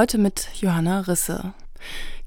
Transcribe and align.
Heute 0.00 0.16
mit 0.16 0.48
Johanna 0.54 1.00
Risse. 1.00 1.52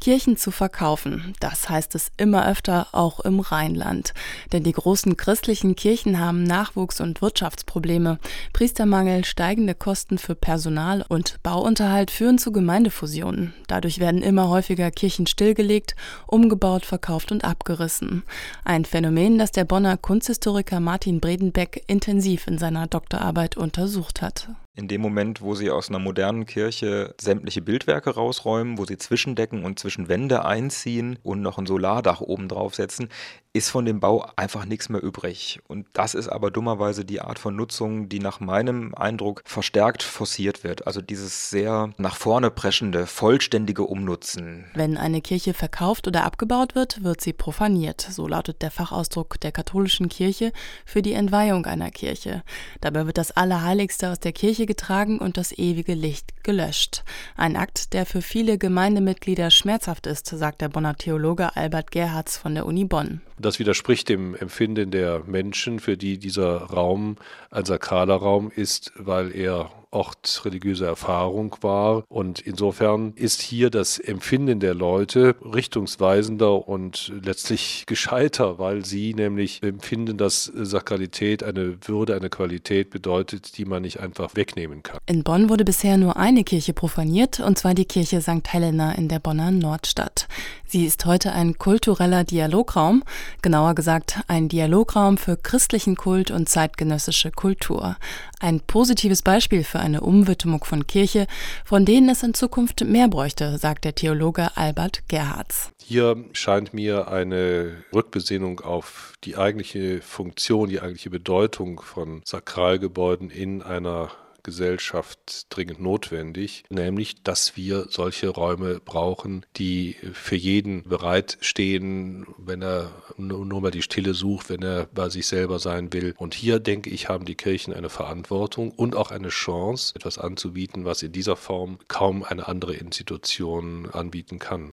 Kirchen 0.00 0.36
zu 0.36 0.50
verkaufen. 0.50 1.34
Das 1.38 1.68
heißt 1.68 1.94
es 1.94 2.10
immer 2.16 2.48
öfter 2.48 2.88
auch 2.90 3.20
im 3.20 3.38
Rheinland. 3.38 4.12
Denn 4.52 4.64
die 4.64 4.72
großen 4.72 5.16
christlichen 5.16 5.76
Kirchen 5.76 6.18
haben 6.18 6.42
Nachwuchs- 6.42 7.00
und 7.00 7.22
Wirtschaftsprobleme. 7.22 8.18
Priestermangel, 8.52 9.24
steigende 9.24 9.76
Kosten 9.76 10.18
für 10.18 10.34
Personal 10.34 11.04
und 11.08 11.40
Bauunterhalt 11.44 12.10
führen 12.10 12.38
zu 12.38 12.50
Gemeindefusionen. 12.50 13.54
Dadurch 13.68 14.00
werden 14.00 14.22
immer 14.22 14.48
häufiger 14.48 14.90
Kirchen 14.90 15.28
stillgelegt, 15.28 15.94
umgebaut, 16.26 16.84
verkauft 16.84 17.30
und 17.30 17.44
abgerissen. 17.44 18.24
Ein 18.64 18.84
Phänomen, 18.84 19.38
das 19.38 19.52
der 19.52 19.64
Bonner 19.64 19.96
Kunsthistoriker 19.96 20.80
Martin 20.80 21.20
Bredenbeck 21.20 21.84
intensiv 21.86 22.48
in 22.48 22.58
seiner 22.58 22.88
Doktorarbeit 22.88 23.56
untersucht 23.56 24.22
hat. 24.22 24.48
In 24.80 24.88
dem 24.88 25.02
Moment, 25.02 25.42
wo 25.42 25.54
sie 25.54 25.70
aus 25.70 25.90
einer 25.90 25.98
modernen 25.98 26.46
Kirche 26.46 27.14
sämtliche 27.20 27.60
Bildwerke 27.60 28.14
rausräumen, 28.14 28.78
wo 28.78 28.86
sie 28.86 28.96
Zwischendecken 28.96 29.62
und 29.62 29.78
Zwischenwände 29.78 30.46
einziehen 30.46 31.18
und 31.22 31.42
noch 31.42 31.58
ein 31.58 31.66
Solardach 31.66 32.22
oben 32.22 32.48
draufsetzen, 32.48 33.10
ist 33.52 33.68
von 33.68 33.84
dem 33.84 33.98
Bau 33.98 34.26
einfach 34.36 34.64
nichts 34.64 34.88
mehr 34.88 35.02
übrig. 35.02 35.58
Und 35.66 35.86
das 35.92 36.14
ist 36.14 36.28
aber 36.28 36.50
dummerweise 36.52 37.04
die 37.04 37.20
Art 37.20 37.38
von 37.38 37.56
Nutzung, 37.56 38.08
die 38.08 38.20
nach 38.20 38.38
meinem 38.38 38.94
Eindruck 38.94 39.42
verstärkt 39.44 40.04
forciert 40.04 40.62
wird. 40.62 40.86
Also 40.86 41.02
dieses 41.02 41.50
sehr 41.50 41.90
nach 41.98 42.14
vorne 42.14 42.50
preschende, 42.50 43.06
vollständige 43.06 43.82
Umnutzen. 43.82 44.66
Wenn 44.74 44.96
eine 44.96 45.20
Kirche 45.20 45.52
verkauft 45.52 46.06
oder 46.06 46.24
abgebaut 46.24 46.76
wird, 46.76 47.02
wird 47.02 47.20
sie 47.20 47.32
profaniert. 47.32 48.00
So 48.00 48.28
lautet 48.28 48.62
der 48.62 48.70
Fachausdruck 48.70 49.40
der 49.40 49.50
katholischen 49.50 50.08
Kirche 50.08 50.52
für 50.84 51.02
die 51.02 51.14
Entweihung 51.14 51.66
einer 51.66 51.90
Kirche. 51.90 52.44
Dabei 52.80 53.06
wird 53.06 53.18
das 53.18 53.32
Allerheiligste 53.32 54.10
aus 54.10 54.20
der 54.20 54.32
Kirche 54.32 54.66
getragen 54.70 55.18
und 55.18 55.36
das 55.36 55.50
ewige 55.50 55.94
Licht 55.94 56.44
gelöscht. 56.44 57.02
Ein 57.36 57.56
Akt, 57.56 57.92
der 57.92 58.06
für 58.06 58.22
viele 58.22 58.56
Gemeindemitglieder 58.56 59.50
schmerzhaft 59.50 60.06
ist, 60.06 60.28
sagt 60.28 60.60
der 60.60 60.68
Bonner 60.68 60.94
Theologe 60.94 61.56
Albert 61.56 61.90
Gerhards 61.90 62.36
von 62.36 62.54
der 62.54 62.66
Uni 62.66 62.84
Bonn. 62.84 63.20
Das 63.40 63.58
widerspricht 63.58 64.08
dem 64.10 64.34
Empfinden 64.34 64.90
der 64.90 65.22
Menschen, 65.26 65.80
für 65.80 65.96
die 65.96 66.18
dieser 66.18 66.58
Raum 66.64 67.16
ein 67.50 67.64
sakraler 67.64 68.16
Raum 68.16 68.50
ist, 68.54 68.92
weil 68.96 69.34
er 69.34 69.70
Ort 69.92 70.42
religiöser 70.44 70.86
Erfahrung 70.86 71.56
war. 71.62 72.04
Und 72.08 72.38
insofern 72.38 73.12
ist 73.16 73.40
hier 73.42 73.70
das 73.70 73.98
Empfinden 73.98 74.60
der 74.60 74.74
Leute 74.74 75.34
richtungsweisender 75.42 76.68
und 76.68 77.12
letztlich 77.22 77.84
gescheiter, 77.88 78.58
weil 78.58 78.84
sie 78.84 79.14
nämlich 79.14 79.62
empfinden, 79.62 80.16
dass 80.16 80.44
Sakralität 80.44 81.42
eine 81.42 81.76
Würde, 81.88 82.14
eine 82.14 82.30
Qualität 82.30 82.90
bedeutet, 82.90 83.58
die 83.58 83.64
man 83.64 83.82
nicht 83.82 83.98
einfach 83.98 84.36
wegnehmen 84.36 84.82
kann. 84.84 84.98
In 85.06 85.24
Bonn 85.24 85.48
wurde 85.48 85.64
bisher 85.64 85.96
nur 85.96 86.16
eine 86.16 86.44
Kirche 86.44 86.72
profaniert, 86.72 87.40
und 87.40 87.58
zwar 87.58 87.74
die 87.74 87.84
Kirche 87.84 88.20
St. 88.20 88.46
Helena 88.46 88.92
in 88.92 89.08
der 89.08 89.18
Bonner 89.18 89.50
Nordstadt. 89.50 90.28
Sie 90.66 90.86
ist 90.86 91.04
heute 91.04 91.32
ein 91.32 91.58
kultureller 91.58 92.22
Dialograum, 92.22 93.02
genauer 93.42 93.74
gesagt 93.74 94.20
ein 94.28 94.48
Dialograum 94.48 95.18
für 95.18 95.36
christlichen 95.36 95.96
Kult 95.96 96.30
und 96.30 96.48
zeitgenössische 96.48 97.30
Kultur. 97.30 97.96
Ein 98.40 98.60
positives 98.60 99.22
Beispiel 99.22 99.64
für 99.64 99.80
eine 99.80 100.00
Umwidmung 100.00 100.64
von 100.64 100.86
Kirche, 100.86 101.26
von 101.64 101.84
denen 101.84 102.08
es 102.08 102.22
in 102.22 102.34
Zukunft 102.34 102.84
mehr 102.84 103.08
bräuchte, 103.08 103.58
sagt 103.58 103.84
der 103.84 103.94
Theologe 103.94 104.56
Albert 104.56 105.08
Gerhards. 105.08 105.70
Hier 105.82 106.24
scheint 106.32 106.72
mir 106.72 107.08
eine 107.08 107.84
Rückbesinnung 107.92 108.60
auf 108.60 109.14
die 109.24 109.36
eigentliche 109.36 110.00
Funktion, 110.00 110.68
die 110.68 110.80
eigentliche 110.80 111.10
Bedeutung 111.10 111.80
von 111.80 112.22
Sakralgebäuden 112.24 113.30
in 113.30 113.62
einer 113.62 114.10
Gesellschaft 114.42 115.46
dringend 115.50 115.80
notwendig, 115.80 116.64
nämlich 116.70 117.22
dass 117.22 117.56
wir 117.56 117.86
solche 117.88 118.28
Räume 118.28 118.80
brauchen, 118.80 119.46
die 119.56 119.96
für 120.12 120.36
jeden 120.36 120.84
bereitstehen, 120.84 122.26
wenn 122.38 122.62
er 122.62 122.90
nur 123.16 123.60
mal 123.60 123.70
die 123.70 123.82
Stille 123.82 124.14
sucht, 124.14 124.50
wenn 124.50 124.62
er 124.62 124.86
bei 124.86 125.08
sich 125.08 125.26
selber 125.26 125.58
sein 125.58 125.92
will. 125.92 126.14
Und 126.16 126.34
hier, 126.34 126.58
denke 126.60 126.90
ich, 126.90 127.08
haben 127.08 127.24
die 127.24 127.34
Kirchen 127.34 127.72
eine 127.72 127.88
Verantwortung 127.88 128.70
und 128.70 128.96
auch 128.96 129.10
eine 129.10 129.28
Chance, 129.28 129.94
etwas 129.96 130.18
anzubieten, 130.18 130.84
was 130.84 131.02
in 131.02 131.12
dieser 131.12 131.36
Form 131.36 131.78
kaum 131.88 132.22
eine 132.24 132.48
andere 132.48 132.74
Institution 132.74 133.88
anbieten 133.90 134.38
kann. 134.38 134.68